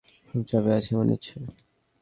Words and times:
খুব 0.27 0.41
চাপে 0.49 0.71
আছ 0.77 0.87
মনে 0.97 1.11
হচ্ছে। 1.13 1.35